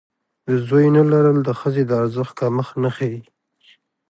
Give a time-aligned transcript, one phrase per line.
[0.47, 3.19] د زوی نه لرل د ښځې د ارزښت کمښت نه ښيي.